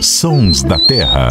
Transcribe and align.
Sons 0.00 0.62
da 0.62 0.78
Terra. 0.78 1.28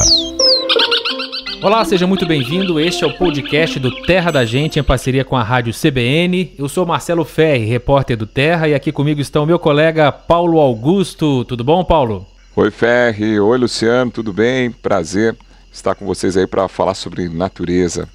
Olá, 1.64 1.84
seja 1.84 2.06
muito 2.06 2.28
bem-vindo. 2.28 2.80
Este 2.80 3.04
é 3.04 3.08
o 3.08 3.18
podcast 3.18 3.80
do 3.80 3.90
Terra 4.04 4.30
da 4.30 4.46
Gente 4.46 4.80
em 4.80 4.84
parceria 4.84 5.26
com 5.26 5.36
a 5.36 5.42
Rádio 5.42 5.74
CBN. 5.74 6.54
Eu 6.56 6.70
sou 6.70 6.86
Marcelo 6.86 7.26
Ferri, 7.26 7.66
repórter 7.66 8.16
do 8.16 8.28
Terra, 8.28 8.68
e 8.68 8.76
aqui 8.76 8.92
comigo 8.92 9.20
está 9.20 9.42
o 9.42 9.46
meu 9.48 9.58
colega 9.58 10.12
Paulo 10.12 10.60
Augusto. 10.60 11.44
Tudo 11.46 11.64
bom, 11.64 11.84
Paulo? 11.84 12.28
Oi, 12.56 12.70
Ferri. 12.70 13.40
Oi, 13.40 13.58
Luciano. 13.58 14.12
Tudo 14.12 14.32
bem? 14.32 14.70
Prazer 14.70 15.36
estar 15.72 15.96
com 15.96 16.06
vocês 16.06 16.38
aí 16.38 16.46
para 16.46 16.68
falar 16.68 16.94
sobre 16.94 17.28
natureza. 17.28 18.08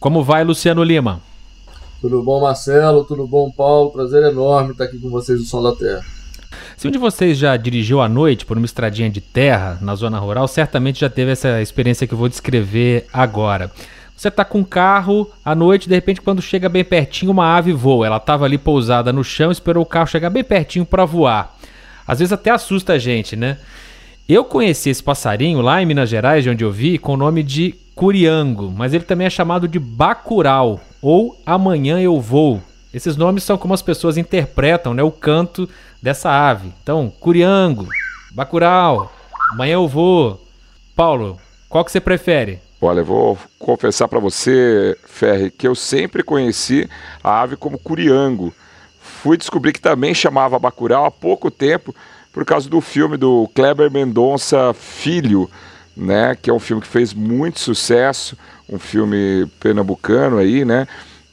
Como 0.00 0.24
vai, 0.24 0.42
Luciano 0.42 0.82
Lima? 0.82 1.20
Tudo 2.00 2.20
bom, 2.20 2.40
Marcelo? 2.40 3.04
Tudo 3.04 3.28
bom, 3.28 3.48
Paulo? 3.48 3.92
Prazer 3.92 4.24
enorme 4.24 4.72
estar 4.72 4.86
aqui 4.86 4.98
com 4.98 5.08
vocês 5.08 5.38
no 5.38 5.44
Som 5.44 5.62
da 5.62 5.76
Terra. 5.76 6.17
Se 6.76 6.86
um 6.86 6.90
de 6.90 6.98
vocês 6.98 7.36
já 7.36 7.56
dirigiu 7.56 8.00
à 8.00 8.08
noite 8.08 8.46
por 8.46 8.56
uma 8.56 8.66
estradinha 8.66 9.10
de 9.10 9.20
terra 9.20 9.78
na 9.80 9.94
zona 9.94 10.18
rural, 10.18 10.46
certamente 10.46 11.00
já 11.00 11.10
teve 11.10 11.32
essa 11.32 11.60
experiência 11.60 12.06
que 12.06 12.14
eu 12.14 12.18
vou 12.18 12.28
descrever 12.28 13.06
agora. 13.12 13.70
Você 14.16 14.28
está 14.28 14.44
com 14.44 14.58
um 14.58 14.64
carro 14.64 15.30
à 15.44 15.54
noite, 15.54 15.88
de 15.88 15.94
repente, 15.94 16.20
quando 16.20 16.42
chega 16.42 16.68
bem 16.68 16.84
pertinho, 16.84 17.30
uma 17.30 17.56
ave 17.56 17.72
voa. 17.72 18.06
Ela 18.06 18.16
estava 18.16 18.44
ali 18.44 18.58
pousada 18.58 19.12
no 19.12 19.22
chão, 19.22 19.52
esperou 19.52 19.84
o 19.84 19.86
carro 19.86 20.08
chegar 20.08 20.28
bem 20.28 20.42
pertinho 20.42 20.84
para 20.84 21.04
voar. 21.04 21.56
Às 22.06 22.18
vezes 22.18 22.32
até 22.32 22.50
assusta 22.50 22.94
a 22.94 22.98
gente, 22.98 23.36
né? 23.36 23.58
Eu 24.28 24.44
conheci 24.44 24.90
esse 24.90 25.02
passarinho 25.02 25.60
lá 25.60 25.80
em 25.80 25.86
Minas 25.86 26.08
Gerais, 26.10 26.42
de 26.42 26.50
onde 26.50 26.64
eu 26.64 26.72
vi, 26.72 26.98
com 26.98 27.14
o 27.14 27.16
nome 27.16 27.42
de 27.42 27.74
curiango, 27.94 28.72
mas 28.76 28.92
ele 28.92 29.04
também 29.04 29.26
é 29.26 29.30
chamado 29.30 29.66
de 29.66 29.78
bacural 29.78 30.80
ou 31.00 31.40
amanhã 31.46 32.00
eu 32.00 32.20
vou. 32.20 32.62
Esses 32.92 33.16
nomes 33.16 33.44
são 33.44 33.58
como 33.58 33.74
as 33.74 33.82
pessoas 33.82 34.16
interpretam 34.16 34.94
né, 34.94 35.02
o 35.02 35.10
canto 35.10 35.68
dessa 36.02 36.30
ave. 36.30 36.72
Então, 36.82 37.12
curiango, 37.20 37.86
bacural, 38.32 39.12
amanhã 39.52 39.74
eu 39.74 39.86
vou. 39.86 40.42
Paulo, 40.96 41.38
qual 41.68 41.84
que 41.84 41.92
você 41.92 42.00
prefere? 42.00 42.60
Olha, 42.80 43.00
eu 43.00 43.04
vou 43.04 43.38
confessar 43.58 44.08
para 44.08 44.20
você, 44.20 44.96
Ferri, 45.04 45.50
que 45.50 45.66
eu 45.66 45.74
sempre 45.74 46.22
conheci 46.22 46.88
a 47.22 47.42
ave 47.42 47.56
como 47.56 47.78
curiango. 47.78 48.54
Fui 49.00 49.36
descobrir 49.36 49.72
que 49.72 49.80
também 49.80 50.14
chamava 50.14 50.58
bacural 50.58 51.04
há 51.04 51.10
pouco 51.10 51.50
tempo 51.50 51.94
por 52.32 52.44
causa 52.44 52.70
do 52.70 52.80
filme 52.80 53.16
do 53.16 53.50
Kleber 53.52 53.90
Mendonça 53.90 54.72
Filho, 54.72 55.50
né, 55.96 56.36
que 56.40 56.48
é 56.48 56.52
um 56.52 56.60
filme 56.60 56.80
que 56.80 56.88
fez 56.88 57.12
muito 57.12 57.58
sucesso, 57.58 58.38
um 58.68 58.78
filme 58.78 59.46
pernambucano 59.58 60.38
aí, 60.38 60.64
né? 60.64 60.86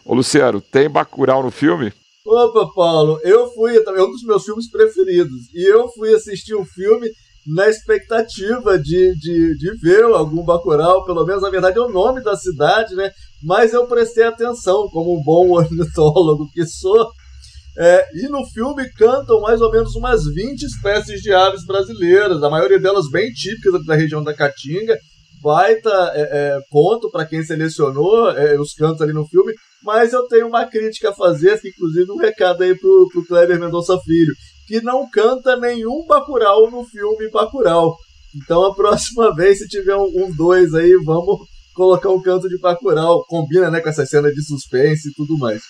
Ô 0.05 0.13
Luciano, 0.13 0.61
tem 0.61 0.87
Bacurau 0.87 1.41
no 1.41 1.49
filme? 1.49 1.91
Opa, 2.23 2.71
Paulo, 2.75 3.19
eu 3.23 3.51
fui, 3.53 3.75
é 3.75 4.03
um 4.03 4.11
dos 4.11 4.23
meus 4.23 4.43
filmes 4.43 4.69
preferidos, 4.69 5.51
e 5.51 5.63
eu 5.67 5.89
fui 5.89 6.13
assistir 6.13 6.53
o 6.53 6.61
um 6.61 6.65
filme 6.65 7.09
na 7.47 7.67
expectativa 7.67 8.77
de, 8.77 9.15
de, 9.15 9.57
de 9.57 9.77
ver 9.81 10.03
algum 10.03 10.43
Bacurau, 10.43 11.03
pelo 11.05 11.25
menos, 11.25 11.41
na 11.41 11.49
verdade, 11.49 11.79
é 11.79 11.81
o 11.81 11.89
nome 11.89 12.23
da 12.23 12.35
cidade, 12.35 12.93
né? 12.93 13.09
Mas 13.43 13.73
eu 13.73 13.87
prestei 13.87 14.25
atenção, 14.25 14.87
como 14.89 15.19
um 15.19 15.23
bom 15.23 15.49
ornitólogo 15.57 16.49
que 16.53 16.65
sou, 16.67 17.09
é, 17.75 18.05
e 18.13 18.27
no 18.27 18.45
filme 18.45 18.87
cantam 18.91 19.41
mais 19.41 19.59
ou 19.59 19.71
menos 19.71 19.95
umas 19.95 20.23
20 20.23 20.61
espécies 20.61 21.19
de 21.19 21.33
aves 21.33 21.65
brasileiras, 21.65 22.43
a 22.43 22.49
maioria 22.49 22.79
delas 22.79 23.09
bem 23.09 23.31
típicas 23.31 23.83
da 23.85 23.95
região 23.95 24.23
da 24.23 24.35
Caatinga. 24.35 24.97
Baita 25.45 26.11
é, 26.15 26.21
é, 26.21 26.59
ponto 26.71 27.11
para 27.11 27.23
quem 27.23 27.43
selecionou 27.43 28.31
é, 28.31 28.59
os 28.59 28.73
cantos 28.73 28.99
ali 29.03 29.13
no 29.13 29.27
filme, 29.27 29.53
mas 29.83 30.11
eu 30.11 30.27
tenho 30.27 30.47
uma 30.47 30.65
crítica 30.65 31.11
a 31.11 31.15
fazer, 31.15 31.61
inclusive 31.63 32.11
um 32.11 32.17
recado 32.17 32.63
aí 32.63 32.75
pro, 32.75 33.07
pro 33.13 33.27
Kleber 33.27 33.59
Mendonça 33.59 33.95
Filho, 34.03 34.33
que 34.67 34.81
não 34.81 35.07
canta 35.07 35.55
nenhum 35.55 36.03
Bacurau 36.07 36.71
no 36.71 36.83
filme 36.85 37.29
Bacurau. 37.29 37.95
Então 38.35 38.65
a 38.65 38.73
próxima 38.73 39.33
vez, 39.37 39.59
se 39.59 39.67
tiver 39.67 39.95
um 39.95 40.35
2 40.35 40.73
um 40.73 40.77
aí, 40.77 40.95
vamos 41.05 41.37
colocar 41.75 42.09
um 42.09 42.21
canto 42.23 42.49
de 42.49 42.57
Bacurau. 42.57 43.23
Combina 43.27 43.69
né, 43.69 43.81
com 43.81 43.89
essa 43.89 44.03
cena 44.03 44.31
de 44.31 44.43
suspense 44.43 45.09
e 45.09 45.13
tudo 45.13 45.37
mais. 45.37 45.61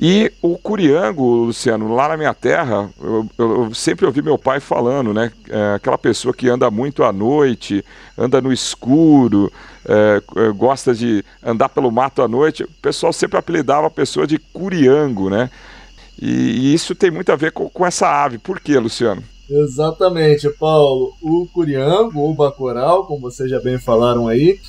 E 0.00 0.32
o 0.40 0.56
curiango, 0.56 1.46
Luciano, 1.46 1.92
lá 1.92 2.08
na 2.08 2.16
minha 2.16 2.32
terra, 2.32 2.88
eu, 3.00 3.26
eu, 3.36 3.64
eu 3.64 3.74
sempre 3.74 4.06
ouvi 4.06 4.22
meu 4.22 4.38
pai 4.38 4.60
falando, 4.60 5.12
né? 5.12 5.32
É, 5.48 5.74
aquela 5.74 5.98
pessoa 5.98 6.32
que 6.32 6.48
anda 6.48 6.70
muito 6.70 7.02
à 7.02 7.12
noite, 7.12 7.84
anda 8.16 8.40
no 8.40 8.52
escuro, 8.52 9.52
é, 9.84 10.22
é, 10.36 10.48
gosta 10.52 10.94
de 10.94 11.24
andar 11.42 11.68
pelo 11.68 11.90
mato 11.90 12.22
à 12.22 12.28
noite. 12.28 12.62
O 12.62 12.70
pessoal 12.80 13.12
sempre 13.12 13.38
apelidava 13.38 13.88
a 13.88 13.90
pessoa 13.90 14.24
de 14.24 14.38
curiango, 14.38 15.28
né? 15.28 15.50
E, 16.20 16.28
e 16.28 16.74
isso 16.74 16.94
tem 16.94 17.10
muito 17.10 17.32
a 17.32 17.36
ver 17.36 17.50
com, 17.50 17.68
com 17.68 17.84
essa 17.84 18.08
ave. 18.08 18.38
Por 18.38 18.60
quê, 18.60 18.78
Luciano? 18.78 19.22
Exatamente, 19.50 20.48
Paulo. 20.50 21.12
O 21.20 21.48
curiango, 21.52 22.20
ou 22.20 22.34
bacoral, 22.34 23.04
como 23.04 23.22
vocês 23.22 23.50
já 23.50 23.58
bem 23.58 23.78
falaram 23.78 24.28
aí, 24.28 24.60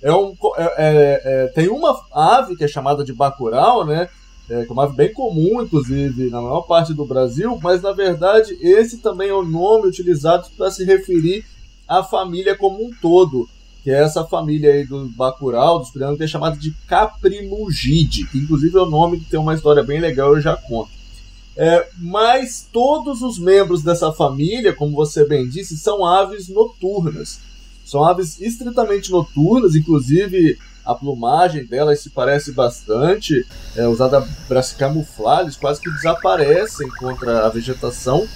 é 0.00 0.12
um, 0.12 0.34
é, 0.56 0.62
é, 0.62 1.22
é, 1.24 1.46
tem 1.48 1.68
uma 1.68 1.94
ave 2.12 2.56
que 2.56 2.64
é 2.64 2.68
chamada 2.68 3.04
de 3.04 3.12
bacural, 3.12 3.84
né? 3.84 4.08
É, 4.50 4.64
que 4.64 4.72
é 4.72 4.88
bem 4.88 5.12
comum, 5.12 5.62
inclusive, 5.62 6.30
na 6.30 6.40
maior 6.40 6.62
parte 6.62 6.94
do 6.94 7.04
Brasil, 7.04 7.58
mas 7.62 7.82
na 7.82 7.92
verdade 7.92 8.56
esse 8.62 8.98
também 8.98 9.28
é 9.28 9.34
o 9.34 9.44
nome 9.44 9.88
utilizado 9.88 10.48
para 10.56 10.70
se 10.70 10.84
referir 10.84 11.44
à 11.86 12.02
família 12.02 12.56
como 12.56 12.82
um 12.84 12.90
todo, 13.00 13.48
que 13.84 13.90
é 13.90 14.02
essa 14.02 14.24
família 14.24 14.72
aí 14.72 14.86
do 14.86 15.06
Bacurau, 15.10 15.78
dos 15.78 15.90
Prianos, 15.90 16.16
que 16.16 16.24
é 16.24 16.26
chamada 16.26 16.56
de 16.56 16.74
Caprimugide, 16.86 18.26
que 18.26 18.38
inclusive 18.38 18.76
é 18.76 18.80
o 18.80 18.90
nome 18.90 19.20
que 19.20 19.30
tem 19.30 19.38
uma 19.38 19.54
história 19.54 19.82
bem 19.82 20.00
legal, 20.00 20.34
eu 20.34 20.40
já 20.40 20.56
conto. 20.56 20.90
É, 21.60 21.88
mas 21.98 22.68
todos 22.72 23.20
os 23.20 23.36
membros 23.38 23.82
dessa 23.82 24.12
família, 24.12 24.72
como 24.72 24.94
você 24.94 25.26
bem 25.26 25.48
disse, 25.48 25.76
são 25.76 26.06
aves 26.06 26.48
noturnas. 26.48 27.40
São 27.84 28.04
aves 28.04 28.40
estritamente 28.40 29.10
noturnas, 29.10 29.74
inclusive 29.74 30.56
a 30.88 30.94
plumagem 30.94 31.66
delas 31.66 32.00
se 32.00 32.08
parece 32.08 32.50
bastante, 32.50 33.46
é 33.76 33.86
usada 33.86 34.26
para 34.48 34.62
se 34.62 34.74
camuflar, 34.74 35.42
eles 35.42 35.54
quase 35.54 35.82
que 35.82 35.90
desaparecem 35.90 36.88
contra 36.98 37.44
a 37.44 37.48
vegetação. 37.50 38.26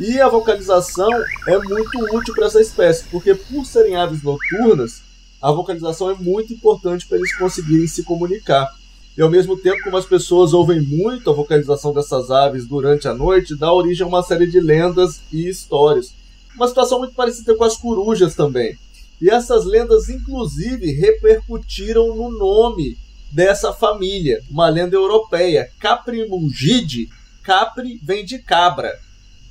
E 0.00 0.20
a 0.20 0.28
vocalização 0.28 1.08
é 1.46 1.58
muito 1.58 1.96
útil 2.12 2.34
para 2.34 2.46
essa 2.46 2.60
espécie, 2.60 3.04
porque 3.04 3.36
por 3.36 3.64
serem 3.64 3.94
aves 3.94 4.20
noturnas, 4.20 5.00
a 5.40 5.52
vocalização 5.52 6.10
é 6.10 6.14
muito 6.14 6.52
importante 6.52 7.06
para 7.06 7.18
eles 7.18 7.36
conseguirem 7.36 7.86
se 7.86 8.02
comunicar. 8.02 8.68
E 9.16 9.22
ao 9.22 9.30
mesmo 9.30 9.56
tempo, 9.56 9.84
como 9.84 9.96
as 9.96 10.06
pessoas 10.06 10.52
ouvem 10.52 10.80
muito 10.80 11.30
a 11.30 11.34
vocalização 11.34 11.94
dessas 11.94 12.32
aves 12.32 12.66
durante 12.66 13.06
a 13.06 13.14
noite, 13.14 13.54
dá 13.54 13.72
origem 13.72 14.04
a 14.04 14.08
uma 14.08 14.24
série 14.24 14.48
de 14.48 14.58
lendas 14.58 15.20
e 15.32 15.48
histórias. 15.48 16.12
Uma 16.56 16.66
situação 16.66 16.98
muito 16.98 17.14
parecida 17.14 17.54
com 17.54 17.62
as 17.62 17.76
corujas 17.76 18.34
também. 18.34 18.76
E 19.22 19.30
essas 19.30 19.64
lendas, 19.64 20.08
inclusive, 20.08 20.90
repercutiram 20.94 22.08
no 22.16 22.28
nome 22.36 22.98
dessa 23.30 23.72
família, 23.72 24.42
uma 24.50 24.68
lenda 24.68 24.96
europeia, 24.96 25.70
Capri 25.78 26.28
Mungide. 26.28 27.08
Capri 27.40 28.00
vem 28.02 28.24
de 28.24 28.40
cabra, 28.40 28.92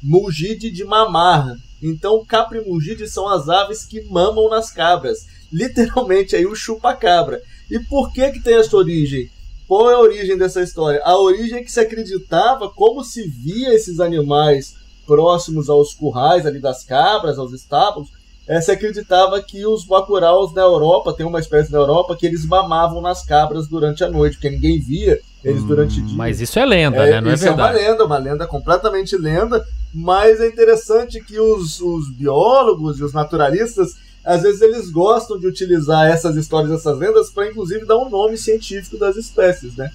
Mungide 0.04 0.70
de 0.70 0.84
mamar. 0.84 1.56
Então, 1.82 2.26
Capri 2.26 2.60
Mungide 2.60 3.08
são 3.08 3.30
as 3.30 3.48
aves 3.48 3.86
que 3.86 4.02
mamam 4.02 4.50
nas 4.50 4.70
cabras. 4.72 5.20
Literalmente 5.50 6.36
aí 6.36 6.46
o 6.46 6.54
chupa-cabra. 6.54 7.42
E 7.70 7.80
por 7.80 8.12
que 8.12 8.30
que 8.30 8.44
tem 8.44 8.56
essa 8.56 8.76
origem? 8.76 9.30
Qual 9.70 9.90
é 9.90 9.94
a 9.94 10.00
origem 10.00 10.38
dessa 10.38 10.62
história? 10.62 11.02
A 11.06 11.18
origem 11.18 11.60
é 11.60 11.64
que 11.64 11.72
se 11.72 11.80
acreditava 11.80 12.70
como 12.70 13.06
se 13.06 13.26
via 13.26 13.74
esses 13.74 14.02
animais 14.02 14.76
próximos 15.08 15.70
aos 15.70 15.94
currais 15.94 16.46
ali 16.46 16.60
das 16.60 16.84
cabras, 16.84 17.40
aos 17.40 17.54
estábulos, 17.54 18.10
é, 18.52 18.60
se 18.60 18.70
acreditava 18.70 19.42
que 19.42 19.66
os 19.66 19.86
bacuraus 19.86 20.54
da 20.54 20.62
Europa, 20.62 21.14
tem 21.14 21.26
uma 21.26 21.40
espécie 21.40 21.72
da 21.72 21.78
Europa, 21.78 22.18
que 22.18 22.26
eles 22.26 22.46
mamavam 22.46 23.02
nas 23.02 23.24
cabras 23.24 23.66
durante 23.66 24.04
a 24.04 24.10
noite, 24.10 24.34
porque 24.34 24.50
ninguém 24.50 24.78
via 24.78 25.22
eles 25.42 25.64
durante 25.64 26.02
o 26.02 26.06
dia. 26.06 26.18
Mas 26.18 26.42
isso 26.42 26.60
é 26.60 26.66
lenda, 26.66 26.98
é, 26.98 27.12
né? 27.12 27.22
Não 27.22 27.32
é 27.32 27.34
isso 27.34 27.46
verdade. 27.46 27.78
é 27.78 27.82
uma 27.82 27.92
lenda, 27.92 28.06
uma 28.06 28.18
lenda 28.18 28.46
completamente 28.46 29.16
lenda, 29.16 29.66
mas 29.94 30.42
é 30.42 30.48
interessante 30.48 31.24
que 31.24 31.40
os, 31.40 31.80
os 31.80 32.12
biólogos 32.12 33.00
e 33.00 33.06
os 33.06 33.14
naturalistas, 33.14 33.96
às 34.22 34.42
vezes 34.42 34.62
eles 34.62 34.92
gostam 34.92 35.40
de 35.40 35.48
utilizar 35.48 36.12
essas 36.12 36.36
histórias, 36.36 36.74
essas 36.74 36.98
lendas, 36.98 37.30
para 37.30 37.48
inclusive 37.48 37.86
dar 37.86 38.00
um 38.00 38.10
nome 38.10 38.38
científico 38.38 38.98
das 38.98 39.16
espécies, 39.16 39.78
né? 39.78 39.90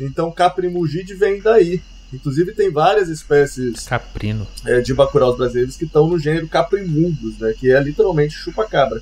Então 0.00 0.32
Caprimugide 0.32 1.14
vem 1.14 1.40
daí. 1.40 1.80
Inclusive 2.12 2.52
tem 2.52 2.70
várias 2.70 3.08
espécies 3.08 3.86
Caprino. 3.86 4.46
É, 4.64 4.80
de 4.80 4.92
bacuraus 4.92 5.36
brasileiros 5.36 5.76
que 5.76 5.84
estão 5.84 6.08
no 6.08 6.18
gênero 6.18 6.48
Caprimungus, 6.48 7.38
né, 7.38 7.54
que 7.56 7.70
é 7.70 7.80
literalmente 7.80 8.34
chupa-cabra. 8.34 9.00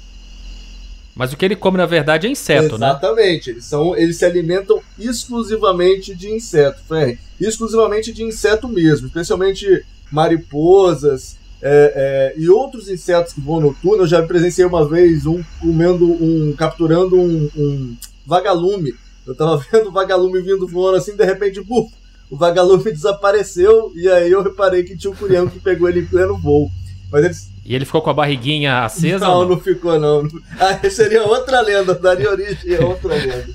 Mas 1.19 1.33
o 1.33 1.37
que 1.37 1.45
ele 1.45 1.57
come 1.57 1.79
na 1.79 1.87
verdade 1.87 2.29
é 2.29 2.31
inseto, 2.31 2.77
Exatamente. 2.77 2.81
né? 2.81 2.91
Exatamente. 2.91 3.51
Eles 3.51 3.65
são, 3.65 3.97
eles 3.97 4.17
se 4.17 4.25
alimentam 4.25 4.81
exclusivamente 4.97 6.15
de 6.15 6.29
inseto, 6.31 6.81
Ferre. 6.89 7.19
Exclusivamente 7.41 8.13
de 8.13 8.23
inseto 8.23 8.69
mesmo, 8.69 9.09
especialmente 9.09 9.85
mariposas 10.13 11.37
é, 11.61 12.35
é, 12.37 12.41
e 12.41 12.49
outros 12.49 12.89
insetos 12.89 13.33
que 13.33 13.41
voam 13.41 13.61
noturno. 13.61 14.05
Eu 14.05 14.07
já 14.07 14.23
presenciei 14.23 14.65
uma 14.65 14.89
vez 14.89 15.27
um 15.27 15.43
comendo 15.61 16.07
um, 16.07 16.55
capturando 16.57 17.17
um, 17.17 17.51
um 17.57 17.97
vagalume. 18.25 18.95
Eu 19.27 19.35
tava 19.35 19.57
vendo 19.73 19.89
o 19.89 19.93
vagalume 19.93 20.41
vindo 20.41 20.69
voando 20.69 20.99
assim, 20.99 21.17
de 21.17 21.25
repente, 21.25 21.61
buf, 21.61 21.93
o 22.31 22.37
vagalume 22.37 22.85
desapareceu 22.93 23.93
e 23.95 24.09
aí 24.09 24.31
eu 24.31 24.43
reparei 24.43 24.83
que 24.83 24.97
tinha 24.97 25.11
um 25.11 25.17
curião 25.17 25.49
que 25.49 25.59
pegou 25.59 25.89
ele 25.89 26.01
em 26.01 26.07
pleno 26.07 26.37
voo. 26.37 26.71
Mas 27.11 27.25
eles... 27.25 27.51
E 27.65 27.75
ele 27.75 27.85
ficou 27.85 28.03
com 28.03 28.11
a 28.11 28.15
barriguinha 28.15 28.85
acesa? 28.85 29.27
Não, 29.27 29.43
não? 29.43 29.49
não 29.51 29.61
ficou 29.61 29.99
não. 29.99 30.27
Ah, 30.59 30.79
seria 30.91 31.25
outra 31.25 31.61
lenda, 31.61 31.95
daria 31.95 32.31
origem 32.31 32.77
a 32.77 32.87
outra 32.87 33.15
lenda. 33.15 33.49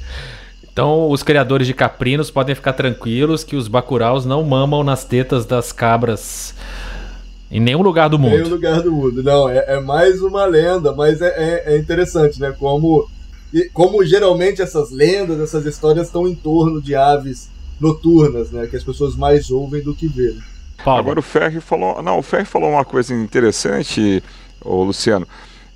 Então, 0.71 1.09
os 1.09 1.21
criadores 1.21 1.67
de 1.67 1.73
caprinos 1.73 2.31
podem 2.31 2.55
ficar 2.55 2.73
tranquilos 2.73 3.43
que 3.43 3.55
os 3.55 3.67
bacuraus 3.67 4.25
não 4.25 4.43
mamam 4.43 4.83
nas 4.83 5.05
tetas 5.05 5.45
das 5.45 5.71
cabras 5.71 6.55
em 7.53 7.59
nenhum 7.59 7.83
lugar 7.83 8.09
do 8.09 8.17
mundo. 8.17 8.33
Em 8.33 8.37
nenhum 8.39 8.49
lugar 8.49 8.81
do 8.81 8.91
mundo. 8.91 9.21
Não, 9.21 9.47
é, 9.47 9.63
é 9.67 9.79
mais 9.79 10.19
uma 10.23 10.43
lenda, 10.45 10.91
mas 10.91 11.21
é, 11.21 11.27
é, 11.27 11.75
é, 11.75 11.77
interessante, 11.77 12.39
né? 12.39 12.51
Como, 12.57 13.07
como 13.71 14.03
geralmente 14.03 14.63
essas 14.63 14.89
lendas, 14.89 15.39
essas 15.39 15.63
histórias 15.67 16.07
estão 16.07 16.27
em 16.27 16.33
torno 16.33 16.81
de 16.81 16.95
aves 16.95 17.52
noturnas, 17.79 18.51
né? 18.51 18.67
Que 18.67 18.75
as 18.75 18.83
pessoas 18.83 19.15
mais 19.15 19.49
ouvem 19.49 19.81
do 19.81 19.93
que 19.93 20.07
vêem. 20.07 20.39
Paulo. 20.83 20.99
Agora 20.99 21.19
o 21.19 21.23
Ferri 21.23 21.59
falou. 21.59 22.01
Não, 22.01 22.19
o 22.19 22.23
Ferri 22.23 22.45
falou 22.45 22.71
uma 22.71 22.85
coisa 22.85 23.13
interessante, 23.13 24.23
ô 24.63 24.83
Luciano. 24.83 25.27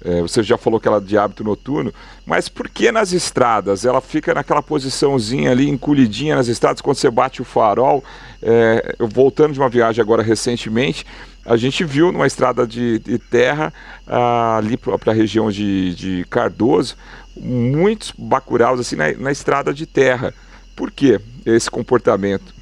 É, 0.04 0.22
você 0.22 0.44
já 0.44 0.58
falou 0.58 0.80
que 0.80 0.88
ela 0.88 0.98
é 0.98 1.02
de 1.02 1.18
hábito 1.18 1.44
noturno, 1.44 1.92
mas 2.24 2.48
por 2.48 2.70
que 2.70 2.92
nas 2.92 3.14
estradas? 3.14 3.84
Ela 3.84 4.00
fica 4.00 4.32
naquela 4.34 4.62
posiçãozinha 4.62 5.50
ali, 5.50 5.68
encolhidinha 5.68 6.36
nas 6.36 6.48
estradas, 6.48 6.82
quando 6.82 6.98
você 6.98 7.10
bate 7.10 7.42
o 7.42 7.46
farol. 7.46 8.04
É, 8.42 8.96
eu 9.00 9.08
voltando 9.08 9.54
de 9.54 9.60
uma 9.60 9.68
viagem 9.68 10.00
agora 10.00 10.22
recentemente, 10.22 11.04
a 11.48 11.56
gente 11.56 11.84
viu 11.86 12.12
numa 12.12 12.28
estrada 12.28 12.68
de, 12.68 13.00
de 13.00 13.18
terra, 13.18 13.74
ah, 14.06 14.58
ali 14.58 14.76
para 14.76 15.12
a 15.12 15.16
região 15.16 15.50
de, 15.50 15.96
de, 15.96 16.26
Cardoso, 16.30 16.98
muitos 17.36 18.14
bacuraus 18.18 18.82
assim 18.82 18.98
na, 18.98 19.14
na, 19.14 19.32
estrada 19.32 19.74
de 19.74 19.86
terra. 19.86 20.34
Por 20.78 20.92
que 20.92 21.20
esse 21.44 21.72
comportamento? 21.72 22.54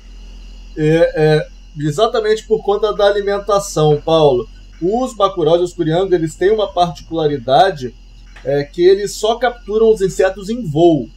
É, 0.78 1.12
é, 1.16 1.48
exatamente 1.78 2.48
por 2.48 2.64
conta 2.64 2.94
da 2.94 3.06
alimentação, 3.06 4.02
Paulo. 4.02 4.48
Os 4.82 5.14
bacurós 5.14 5.60
e 5.60 5.66
os 5.66 5.74
curiangos, 5.74 6.14
eles 6.14 6.34
têm 6.34 6.50
uma 6.50 6.72
particularidade 6.72 7.94
é, 8.46 8.64
que 8.64 8.82
eles 8.82 9.12
só 9.12 9.36
capturam 9.36 9.92
os 9.92 10.02
insetos 10.02 10.50
em 10.50 10.64
voo. 10.64 11.10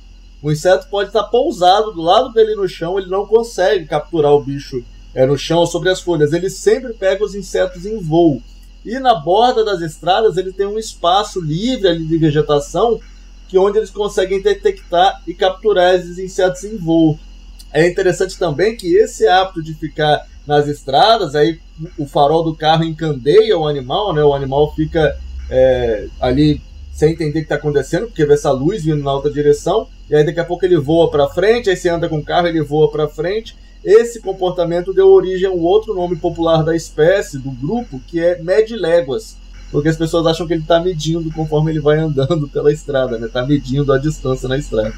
O 0.43 0.51
inseto 0.51 0.89
pode 0.91 1.11
estar 1.11 1.23
pousado 1.25 1.93
do 1.93 2.03
lado 2.03 2.33
dele 2.33 2.57
no 2.57 2.69
chão, 2.69 2.99
ele 2.99 3.09
não 3.09 3.25
consegue 3.27 3.87
capturar 3.87 4.33
o 4.33 4.43
bicho 4.43 4.85
é, 5.15 5.25
no 5.25 5.39
chão 5.39 5.61
ou 5.61 5.67
sobre 5.69 5.91
as 5.91 6.01
folhas. 6.01 6.33
Ele 6.33 6.51
sempre 6.51 6.93
pega 6.95 7.25
os 7.25 7.35
insetos 7.35 7.87
em 7.87 7.97
voo. 8.01 8.43
E 8.85 8.99
na 8.99 9.15
borda 9.15 9.65
das 9.65 9.81
estradas 9.83 10.37
ele 10.37 10.53
tem 10.53 10.67
um 10.67 10.79
espaço 10.79 11.41
livre 11.41 11.87
ali 11.87 12.05
de 12.05 12.19
vegetação 12.19 12.99
que 13.49 13.59
onde 13.59 13.79
eles 13.79 13.91
conseguem 13.91 14.43
detectar 14.43 15.23
e 15.27 15.35
capturar 15.35 15.95
esses 15.95 16.19
insetos 16.19 16.65
em 16.65 16.77
voo. 16.77 17.19
É 17.73 17.87
interessante 17.87 18.39
também 18.39 18.77
que 18.77 18.95
esse 18.97 19.27
hábito 19.27 19.63
de 19.63 19.75
ficar 19.75 20.27
nas 20.47 20.67
estradas, 20.67 21.35
aí 21.35 21.61
o 21.99 22.07
farol 22.07 22.43
do 22.43 22.55
carro 22.55 22.85
encandeia 22.85 23.59
o 23.59 23.67
animal, 23.67 24.15
né? 24.15 24.23
O 24.23 24.33
animal 24.33 24.75
fica 24.75 25.19
é, 25.51 26.07
ali 26.21 26.61
sem 26.91 27.13
entender 27.13 27.31
o 27.31 27.33
que 27.33 27.39
está 27.41 27.55
acontecendo, 27.55 28.07
porque 28.07 28.25
vê 28.25 28.35
essa 28.35 28.51
luz 28.51 28.85
vindo 28.85 29.05
na 29.05 29.13
outra 29.13 29.31
direção, 29.31 29.87
e 30.11 30.17
aí 30.17 30.25
daqui 30.25 30.41
a 30.41 30.45
pouco 30.45 30.65
ele 30.65 30.77
voa 30.77 31.11
para 31.11 31.29
frente, 31.29 31.71
aí 31.71 31.77
você 31.77 31.89
anda 31.89 32.09
com 32.09 32.19
o 32.19 32.25
carro, 32.25 32.49
ele 32.49 32.63
voa 32.63 32.91
para 32.91 33.07
frente. 33.07 33.57
Esse 33.85 34.21
comportamento 34.21 34.93
deu 34.93 35.09
origem 35.09 35.47
a 35.47 35.53
um 35.53 35.61
outro 35.61 35.95
nome 35.95 36.17
popular 36.17 36.65
da 36.65 36.75
espécie, 36.75 37.39
do 37.39 37.51
grupo, 37.53 38.01
que 38.09 38.19
é 38.19 38.41
léguas, 38.43 39.37
porque 39.71 39.89
as 39.89 39.97
pessoas 39.97 40.27
acham 40.27 40.47
que 40.47 40.55
ele 40.55 40.63
está 40.63 40.81
medindo 40.81 41.31
conforme 41.33 41.71
ele 41.71 41.81
vai 41.81 41.99
andando 41.99 42.49
pela 42.53 42.73
estrada, 42.73 43.19
né? 43.19 43.27
Está 43.27 43.45
medindo 43.45 43.93
a 43.93 43.99
distância 43.99 44.49
na 44.49 44.57
estrada. 44.57 44.93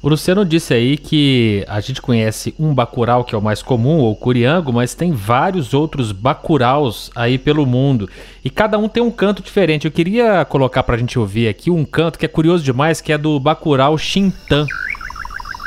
O 0.00 0.08
Luciano 0.08 0.44
disse 0.44 0.72
aí 0.72 0.96
que 0.96 1.64
a 1.66 1.80
gente 1.80 2.00
conhece 2.00 2.54
um 2.56 2.72
bacural 2.72 3.24
que 3.24 3.34
é 3.34 3.38
o 3.38 3.42
mais 3.42 3.62
comum, 3.62 3.98
ou 3.98 4.14
curiango, 4.14 4.72
mas 4.72 4.94
tem 4.94 5.10
vários 5.10 5.74
outros 5.74 6.12
bacuraus 6.12 7.10
aí 7.16 7.36
pelo 7.36 7.66
mundo. 7.66 8.08
E 8.44 8.48
cada 8.48 8.78
um 8.78 8.88
tem 8.88 9.02
um 9.02 9.10
canto 9.10 9.42
diferente. 9.42 9.86
Eu 9.86 9.90
queria 9.90 10.44
colocar 10.44 10.84
pra 10.84 10.96
gente 10.96 11.18
ouvir 11.18 11.48
aqui 11.48 11.68
um 11.68 11.84
canto 11.84 12.16
que 12.16 12.24
é 12.24 12.28
curioso 12.28 12.62
demais, 12.62 13.00
que 13.00 13.12
é 13.12 13.18
do 13.18 13.40
bacural 13.40 13.98
Xintan. 13.98 14.66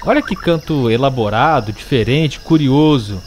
Olha 0.06 0.22
que 0.22 0.34
canto 0.34 0.90
elaborado, 0.90 1.74
diferente, 1.74 2.40
curioso. 2.40 3.22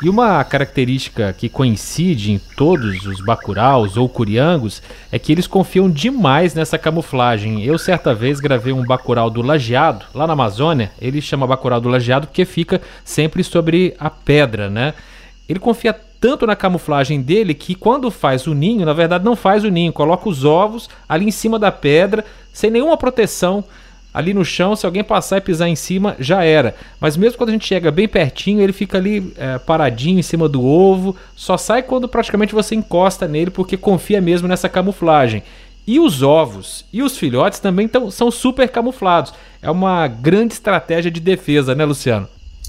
E 0.00 0.08
uma 0.08 0.44
característica 0.44 1.32
que 1.32 1.48
coincide 1.48 2.30
em 2.30 2.38
todos 2.38 3.04
os 3.04 3.20
bacuraus 3.20 3.96
ou 3.96 4.08
curiangos 4.08 4.80
é 5.10 5.18
que 5.18 5.32
eles 5.32 5.48
confiam 5.48 5.90
demais 5.90 6.54
nessa 6.54 6.78
camuflagem. 6.78 7.64
Eu 7.64 7.76
certa 7.78 8.14
vez 8.14 8.38
gravei 8.38 8.72
um 8.72 8.86
bacural 8.86 9.28
do 9.28 9.42
lajeado, 9.42 10.06
lá 10.14 10.24
na 10.24 10.34
Amazônia, 10.34 10.92
ele 11.00 11.20
chama 11.20 11.48
bacural 11.48 11.80
do 11.80 11.88
lajeado 11.88 12.28
porque 12.28 12.44
fica 12.44 12.80
sempre 13.04 13.42
sobre 13.42 13.96
a 13.98 14.08
pedra, 14.08 14.70
né? 14.70 14.94
Ele 15.48 15.58
confia 15.58 15.92
tanto 16.20 16.46
na 16.46 16.54
camuflagem 16.54 17.20
dele 17.20 17.52
que 17.52 17.74
quando 17.74 18.08
faz 18.08 18.46
o 18.46 18.54
ninho, 18.54 18.86
na 18.86 18.92
verdade 18.92 19.24
não 19.24 19.34
faz 19.34 19.64
o 19.64 19.68
ninho, 19.68 19.92
coloca 19.92 20.28
os 20.28 20.44
ovos 20.44 20.88
ali 21.08 21.26
em 21.26 21.32
cima 21.32 21.58
da 21.58 21.72
pedra, 21.72 22.24
sem 22.52 22.70
nenhuma 22.70 22.96
proteção 22.96 23.64
ali 24.12 24.32
no 24.32 24.44
chão, 24.44 24.74
se 24.74 24.86
alguém 24.86 25.04
passar 25.04 25.38
e 25.38 25.40
pisar 25.40 25.68
em 25.68 25.76
cima, 25.76 26.16
já 26.18 26.42
era. 26.42 26.74
Mas 27.00 27.16
mesmo 27.16 27.38
quando 27.38 27.50
a 27.50 27.52
gente 27.52 27.66
chega 27.66 27.90
bem 27.90 28.08
pertinho, 28.08 28.60
ele 28.60 28.72
fica 28.72 28.98
ali 28.98 29.32
é, 29.36 29.58
paradinho 29.58 30.18
em 30.18 30.22
cima 30.22 30.48
do 30.48 30.64
ovo, 30.64 31.14
só 31.36 31.56
sai 31.56 31.82
quando 31.82 32.08
praticamente 32.08 32.54
você 32.54 32.74
encosta 32.74 33.28
nele, 33.28 33.50
porque 33.50 33.76
confia 33.76 34.20
mesmo 34.20 34.48
nessa 34.48 34.68
camuflagem. 34.68 35.42
E 35.86 35.98
os 35.98 36.22
ovos 36.22 36.84
e 36.92 37.02
os 37.02 37.16
filhotes 37.16 37.60
também 37.60 37.88
tão, 37.88 38.10
são 38.10 38.30
super 38.30 38.68
camuflados. 38.68 39.32
É 39.62 39.70
uma 39.70 40.06
grande 40.06 40.54
estratégia 40.54 41.10
de 41.10 41.20
defesa, 41.20 41.74
né, 41.74 41.84
Luciano? 41.84 42.28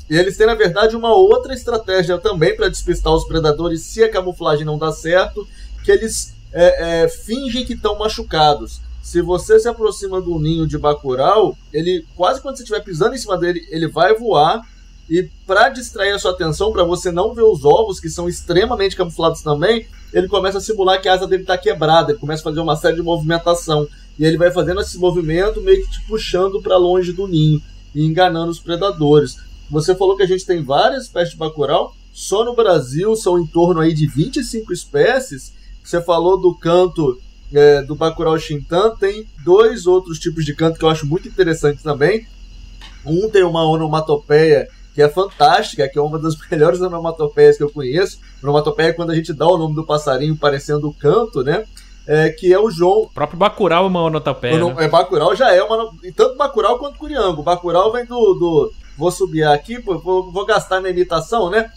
E 0.09 0.17
eles 0.17 0.37
têm, 0.37 0.47
na 0.47 0.55
verdade, 0.55 0.95
uma 0.95 1.13
outra 1.13 1.53
estratégia 1.53 2.17
também 2.17 2.55
para 2.55 2.69
despistar 2.69 3.13
os 3.13 3.25
predadores 3.25 3.81
se 3.81 4.03
a 4.03 4.09
camuflagem 4.09 4.65
não 4.65 4.77
dá 4.77 4.91
certo, 4.91 5.47
que 5.83 5.91
eles 5.91 6.33
é, 6.51 7.03
é, 7.03 7.07
fingem 7.09 7.65
que 7.65 7.73
estão 7.73 7.97
machucados 7.97 8.81
se 9.09 9.23
você 9.23 9.59
se 9.59 9.67
aproxima 9.67 10.21
do 10.21 10.37
ninho 10.37 10.67
de 10.67 10.77
Bacurau, 10.77 11.57
ele 11.73 12.05
quase 12.15 12.39
quando 12.39 12.57
você 12.57 12.61
estiver 12.61 12.83
pisando 12.83 13.15
em 13.15 13.17
cima 13.17 13.35
dele, 13.39 13.67
ele 13.71 13.87
vai 13.87 14.13
voar. 14.13 14.61
E 15.09 15.27
para 15.47 15.69
distrair 15.69 16.11
a 16.11 16.19
sua 16.19 16.29
atenção, 16.29 16.71
para 16.71 16.83
você 16.83 17.11
não 17.11 17.33
ver 17.33 17.41
os 17.41 17.65
ovos, 17.65 17.99
que 17.99 18.07
são 18.07 18.29
extremamente 18.29 18.95
camuflados 18.95 19.41
também, 19.41 19.87
ele 20.13 20.27
começa 20.27 20.59
a 20.59 20.61
simular 20.61 21.01
que 21.01 21.09
a 21.09 21.13
asa 21.13 21.25
dele 21.25 21.41
está 21.41 21.57
quebrada. 21.57 22.11
Ele 22.11 22.19
começa 22.19 22.43
a 22.43 22.51
fazer 22.51 22.59
uma 22.59 22.75
série 22.75 22.97
de 22.97 23.01
movimentação. 23.01 23.87
E 24.19 24.23
ele 24.23 24.37
vai 24.37 24.51
fazendo 24.51 24.79
esse 24.79 24.99
movimento 24.99 25.59
meio 25.59 25.83
que 25.83 25.91
te 25.91 26.05
puxando 26.05 26.61
para 26.61 26.77
longe 26.77 27.11
do 27.11 27.27
ninho 27.27 27.59
e 27.95 28.05
enganando 28.05 28.51
os 28.51 28.59
predadores. 28.59 29.37
Você 29.71 29.95
falou 29.95 30.15
que 30.17 30.23
a 30.23 30.27
gente 30.27 30.45
tem 30.45 30.63
várias 30.63 31.05
espécies 31.05 31.31
de 31.31 31.39
bacurau. 31.39 31.95
Só 32.13 32.45
no 32.45 32.55
Brasil 32.55 33.15
são 33.15 33.39
em 33.39 33.47
torno 33.47 33.81
aí 33.81 33.91
de 33.91 34.05
25 34.05 34.71
espécies. 34.71 35.51
Você 35.83 35.99
falou 35.99 36.39
do 36.39 36.53
canto 36.53 37.19
é, 37.53 37.81
do 37.81 37.95
Bacurau 37.95 38.37
Shintan 38.37 38.95
tem 38.95 39.27
dois 39.43 39.87
outros 39.87 40.19
tipos 40.19 40.45
de 40.45 40.53
canto 40.53 40.77
que 40.77 40.85
eu 40.85 40.89
acho 40.89 41.05
muito 41.05 41.27
interessantes 41.27 41.81
também. 41.81 42.27
Um 43.05 43.29
tem 43.29 43.43
uma 43.43 43.63
onomatopeia 43.65 44.67
que 44.93 45.01
é 45.01 45.09
fantástica, 45.09 45.87
que 45.87 45.97
é 45.97 46.01
uma 46.01 46.19
das 46.19 46.35
melhores 46.49 46.81
onomatopeias 46.81 47.57
que 47.57 47.63
eu 47.63 47.69
conheço. 47.69 48.19
Onomatopeia 48.43 48.89
é 48.89 48.93
quando 48.93 49.11
a 49.11 49.15
gente 49.15 49.33
dá 49.33 49.47
o 49.47 49.57
nome 49.57 49.75
do 49.75 49.85
passarinho 49.85 50.37
parecendo 50.37 50.87
o 50.87 50.93
canto, 50.93 51.43
né? 51.43 51.65
É, 52.05 52.29
que 52.29 52.51
é 52.51 52.59
o 52.59 52.71
João. 52.71 53.03
O 53.03 53.09
próprio 53.09 53.37
Bacurau 53.37 53.85
é 53.85 53.87
uma 53.87 54.01
onomatopeia. 54.01 54.63
Né? 54.63 54.85
É, 54.85 54.87
Bacurau 54.87 55.35
já 55.35 55.53
é 55.53 55.61
uma. 55.61 55.91
Tanto 56.15 56.37
Bacurau 56.37 56.79
quanto 56.79 56.97
Curiango. 56.97 57.43
Bacurau 57.43 57.91
vem 57.91 58.05
do. 58.05 58.33
do 58.33 58.73
vou 58.97 59.11
subir 59.11 59.43
aqui, 59.43 59.79
vou, 59.79 60.31
vou 60.31 60.45
gastar 60.45 60.81
minha 60.81 60.91
imitação, 60.91 61.49
né? 61.49 61.71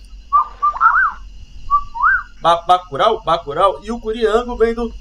Bacurau, 2.41 3.23
Bacurau. 3.23 3.81
E 3.85 3.93
o 3.93 4.01
Curiango 4.01 4.57
vem 4.57 4.75
do 4.75 4.93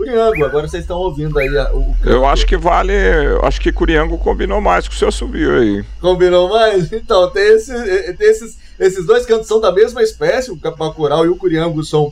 Curiango, 0.00 0.44
agora 0.46 0.66
vocês 0.66 0.82
estão 0.82 0.96
ouvindo 0.96 1.38
aí 1.38 1.50
o 1.74 1.94
Eu 2.02 2.24
acho 2.24 2.46
que 2.46 2.56
vale. 2.56 2.94
Eu 2.94 3.44
acho 3.44 3.60
que 3.60 3.70
Curiango 3.70 4.16
combinou 4.16 4.58
mais 4.58 4.88
com 4.88 4.94
o 4.94 4.96
seu 4.96 5.12
subiu 5.12 5.54
aí. 5.54 5.84
Combinou 6.00 6.48
mais? 6.48 6.90
Então, 6.90 7.30
tem, 7.30 7.42
esse, 7.42 7.72
tem 8.14 8.30
esses, 8.30 8.58
esses 8.78 9.04
dois 9.04 9.26
cantos 9.26 9.46
são 9.46 9.60
da 9.60 9.70
mesma 9.70 10.02
espécie, 10.02 10.50
o 10.50 10.58
Capacural 10.58 11.26
e 11.26 11.28
o 11.28 11.36
Curiango 11.36 11.84
são 11.84 12.10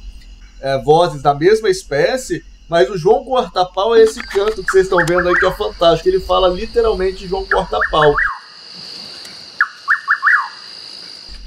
é, 0.61 0.77
vozes 0.83 1.23
da 1.23 1.33
mesma 1.33 1.71
espécie, 1.71 2.45
mas 2.69 2.91
o 2.91 2.99
João 2.99 3.25
Corta-Pau 3.25 3.97
é 3.97 4.03
esse 4.03 4.21
canto 4.21 4.63
que 4.63 4.71
vocês 4.71 4.85
estão 4.85 4.99
vendo 5.07 5.27
aí 5.27 5.35
que 5.35 5.47
é 5.47 5.53
fantástico. 5.53 6.11
Ele 6.11 6.21
fala 6.21 6.49
literalmente 6.49 7.27
João 7.27 7.47
Corta-Pau. 7.47 8.15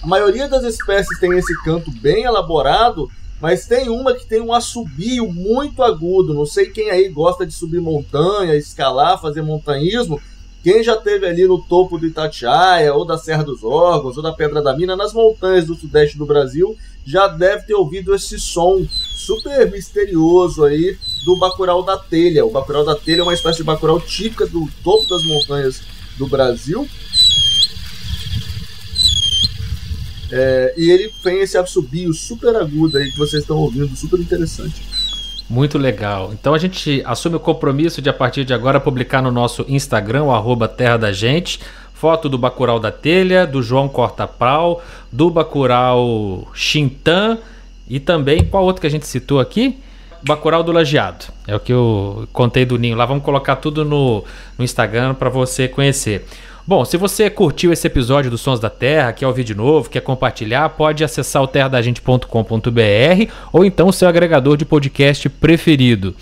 A 0.01 0.07
maioria 0.07 0.47
das 0.47 0.63
espécies 0.63 1.19
tem 1.19 1.37
esse 1.37 1.55
canto 1.61 1.91
bem 1.91 2.23
elaborado 2.23 3.07
mas 3.41 3.65
tem 3.65 3.89
uma 3.89 4.13
que 4.13 4.25
tem 4.25 4.39
um 4.39 4.53
assobio 4.53 5.31
muito 5.33 5.81
agudo. 5.81 6.33
Não 6.33 6.45
sei 6.45 6.67
quem 6.67 6.91
aí 6.91 7.09
gosta 7.09 7.45
de 7.45 7.53
subir 7.53 7.81
montanha, 7.81 8.55
escalar, 8.55 9.19
fazer 9.19 9.41
montanhismo. 9.41 10.21
Quem 10.63 10.83
já 10.83 10.95
teve 10.95 11.25
ali 11.25 11.47
no 11.47 11.59
topo 11.59 11.97
do 11.97 12.05
Itatiaia, 12.05 12.93
ou 12.93 13.03
da 13.03 13.17
Serra 13.17 13.43
dos 13.43 13.63
Órgãos, 13.63 14.15
ou 14.15 14.21
da 14.21 14.31
Pedra 14.31 14.61
da 14.61 14.77
Mina, 14.77 14.95
nas 14.95 15.11
montanhas 15.11 15.65
do 15.65 15.73
sudeste 15.73 16.19
do 16.19 16.25
Brasil, 16.25 16.77
já 17.03 17.27
deve 17.27 17.63
ter 17.63 17.73
ouvido 17.73 18.13
esse 18.13 18.39
som 18.39 18.85
super 19.15 19.71
misterioso 19.71 20.63
aí 20.63 20.95
do 21.25 21.35
bacural 21.35 21.81
da 21.81 21.97
telha. 21.97 22.45
O 22.45 22.51
bacural 22.51 22.85
da 22.85 22.95
telha 22.95 23.21
é 23.21 23.23
uma 23.23 23.33
espécie 23.33 23.57
de 23.57 23.63
bacural 23.63 23.99
típica 23.99 24.45
do 24.45 24.69
topo 24.83 25.09
das 25.09 25.25
montanhas 25.25 25.81
do 26.15 26.27
Brasil. 26.27 26.87
É, 30.31 30.73
e 30.77 30.89
ele 30.89 31.11
tem 31.21 31.41
esse 31.41 31.57
assobio 31.57 32.13
super 32.13 32.55
agudo 32.55 32.97
aí 32.97 33.11
que 33.11 33.17
vocês 33.17 33.41
estão 33.41 33.57
ouvindo, 33.57 33.95
super 33.95 34.19
interessante. 34.19 34.81
Muito 35.49 35.77
legal. 35.77 36.31
Então 36.31 36.53
a 36.53 36.57
gente 36.57 37.03
assume 37.05 37.35
o 37.35 37.39
compromisso 37.39 38.01
de 38.01 38.09
a 38.09 38.13
partir 38.13 38.45
de 38.45 38.53
agora 38.53 38.79
publicar 38.79 39.21
no 39.21 39.31
nosso 39.31 39.65
Instagram, 39.67 40.23
o 40.23 40.67
Terra 40.67 40.95
da 40.95 41.11
Gente, 41.11 41.59
foto 41.93 42.29
do 42.29 42.37
Bacural 42.37 42.79
da 42.79 42.91
Telha, 42.91 43.45
do 43.45 43.61
João 43.61 43.89
Corta-Pau, 43.89 44.81
do 45.11 45.29
Bacural 45.29 46.47
Xintan 46.53 47.37
e 47.89 47.99
também 47.99 48.45
qual 48.45 48.63
outro 48.63 48.79
que 48.79 48.87
a 48.87 48.89
gente 48.89 49.05
citou 49.05 49.41
aqui? 49.41 49.77
Bacural 50.23 50.63
do 50.63 50.71
Lajeado. 50.71 51.25
É 51.45 51.55
o 51.55 51.59
que 51.59 51.73
eu 51.73 52.27
contei 52.31 52.63
do 52.63 52.77
Ninho. 52.77 52.95
Lá 52.95 53.05
vamos 53.05 53.23
colocar 53.23 53.57
tudo 53.57 53.83
no, 53.83 54.23
no 54.57 54.63
Instagram 54.63 55.15
para 55.15 55.29
você 55.29 55.67
conhecer. 55.67 56.25
Bom, 56.65 56.85
se 56.85 56.95
você 56.95 57.27
curtiu 57.29 57.73
esse 57.73 57.87
episódio 57.87 58.29
dos 58.29 58.41
Sons 58.41 58.59
da 58.59 58.69
Terra, 58.69 59.11
quer 59.11 59.25
ouvir 59.25 59.43
de 59.43 59.55
novo, 59.55 59.89
quer 59.89 60.01
compartilhar, 60.01 60.69
pode 60.69 61.03
acessar 61.03 61.41
o 61.41 61.47
terradagente.com.br 61.47 63.31
ou 63.51 63.65
então 63.65 63.87
o 63.87 63.93
seu 63.93 64.07
agregador 64.07 64.55
de 64.55 64.63
podcast 64.63 65.27
preferido. 65.27 66.15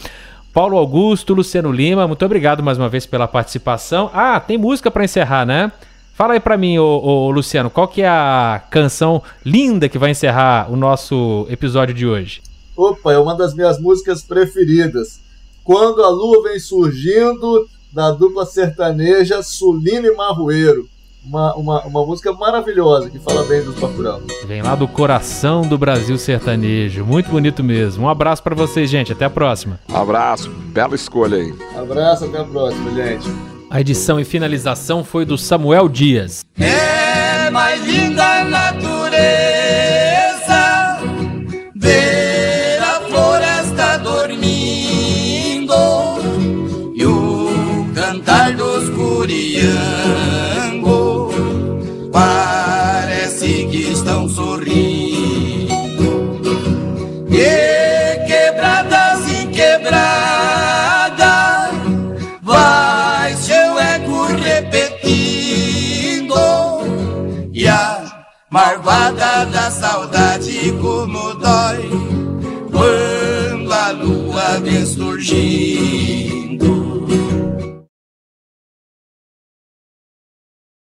Paulo 0.53 0.77
Augusto, 0.77 1.33
Luciano 1.33 1.71
Lima, 1.71 2.07
muito 2.07 2.25
obrigado 2.25 2.63
mais 2.63 2.77
uma 2.77 2.87
vez 2.87 3.05
pela 3.05 3.27
participação. 3.27 4.09
Ah, 4.13 4.39
tem 4.39 4.57
música 4.57 4.89
para 4.89 5.03
encerrar, 5.03 5.45
né? 5.45 5.71
Fala 6.13 6.33
aí 6.33 6.39
para 6.39 6.57
mim, 6.57 6.77
ô, 6.79 6.85
ô, 6.85 7.31
Luciano, 7.31 7.69
qual 7.69 7.87
que 7.87 8.01
é 8.01 8.07
a 8.07 8.61
canção 8.69 9.21
linda 9.45 9.89
que 9.89 9.97
vai 9.97 10.11
encerrar 10.11 10.71
o 10.71 10.75
nosso 10.75 11.45
episódio 11.49 11.93
de 11.93 12.07
hoje? 12.07 12.41
Opa, 12.75 13.11
é 13.11 13.19
uma 13.19 13.35
das 13.35 13.53
minhas 13.53 13.79
músicas 13.79 14.21
preferidas. 14.21 15.19
Quando 15.63 16.01
a 16.01 16.09
lua 16.09 16.43
vem 16.43 16.59
surgindo, 16.59 17.67
da 17.91 18.11
dupla 18.11 18.45
sertaneja 18.45 19.41
Sulino 19.41 20.07
e 20.07 20.15
Marroeiro. 20.15 20.87
Uma, 21.25 21.53
uma, 21.55 21.85
uma 21.85 22.05
música 22.05 22.31
maravilhosa 22.31 23.09
que 23.09 23.19
fala 23.19 23.43
bem 23.43 23.61
dos 23.61 23.77
Bacurau. 23.77 24.21
Vem 24.47 24.61
lá 24.61 24.73
do 24.73 24.87
coração 24.87 25.61
do 25.61 25.77
Brasil 25.77 26.17
sertanejo. 26.17 27.05
Muito 27.05 27.29
bonito 27.29 27.61
mesmo. 27.61 28.05
Um 28.05 28.09
abraço 28.09 28.41
para 28.41 28.55
vocês, 28.55 28.89
gente. 28.89 29.11
Até 29.11 29.25
a 29.25 29.29
próxima. 29.29 29.79
Abraço. 29.93 30.49
Bela 30.49 30.95
escolha 30.95 31.37
aí. 31.37 31.53
Abraço. 31.77 32.25
Até 32.25 32.39
a 32.39 32.45
próxima, 32.45 32.91
gente. 32.91 33.27
A 33.69 33.81
edição 33.81 34.19
e 34.19 34.23
finalização 34.23 35.03
foi 35.03 35.25
do 35.25 35.37
Samuel 35.37 35.89
Dias. 35.89 36.45
É 36.57 37.51
mais 37.51 37.85
linda 37.85 38.23
a 38.23 38.43
quebrada 59.59 61.35
vai 62.41 63.35
seu 63.35 63.77
eco 63.77 64.27
repetindo 64.27 66.33
e 67.53 67.67
a 67.67 68.05
marvada 68.49 69.45
da 69.47 69.69
saudade 69.69 70.71
como 70.81 71.35
dói 71.35 71.89
quando 72.71 73.73
a 73.73 73.91
lua 73.91 74.59
vem 74.63 74.85
surgir. 74.85 75.98